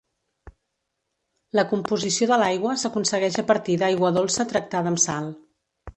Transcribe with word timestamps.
La 1.59 1.67
composició 1.75 2.29
de 2.31 2.39
l'aigua 2.43 2.73
s'aconsegueix 2.85 3.39
a 3.43 3.45
partir 3.53 3.79
d'aigua 3.83 4.15
dolça 4.21 4.47
tractada 4.55 4.95
amb 4.95 5.03
sal. 5.09 5.33